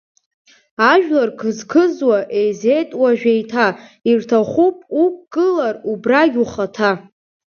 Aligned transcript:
Ажәлар 0.91 1.29
қызықызуа 1.39 2.19
еизеит 2.39 2.89
уажә 3.01 3.25
еиҭа, 3.33 3.67
ирҭахуп 4.09 4.77
уқәгылар 5.01 5.75
убрагь 5.91 6.37
ухаҭа… 6.43 6.91